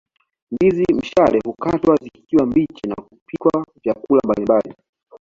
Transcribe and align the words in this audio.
Ndizi 0.51 0.85
mshale 0.93 1.39
hukatwa 1.45 1.95
zikiwa 1.95 2.45
mbichi 2.45 2.87
na 2.87 2.95
kupikiwa 2.95 3.65
vyakula 3.83 4.21
mbalimbali 4.25 4.73